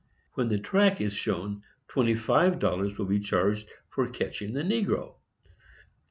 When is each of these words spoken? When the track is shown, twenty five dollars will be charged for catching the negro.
When 0.33 0.47
the 0.47 0.57
track 0.57 0.99
is 0.99 1.13
shown, 1.13 1.61
twenty 1.87 2.15
five 2.15 2.57
dollars 2.57 2.97
will 2.97 3.05
be 3.05 3.19
charged 3.19 3.69
for 3.87 4.07
catching 4.09 4.53
the 4.53 4.63
negro. 4.63 5.17